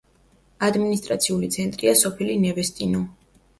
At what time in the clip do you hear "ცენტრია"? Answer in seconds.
1.57-1.95